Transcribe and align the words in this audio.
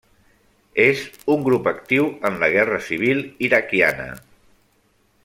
És 0.85 1.03
un 1.33 1.43
grup 1.49 1.69
actiu 1.73 2.09
en 2.31 2.39
la 2.45 2.49
Guerra 2.57 2.81
Civil 2.89 3.23
iraquiana. 3.49 4.09